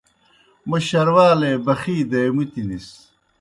موْ 0.67 0.77
شروالے 0.87 1.51
بخی 1.65 1.97
دے 2.11 2.21
مُتنِس۔ 2.35 2.87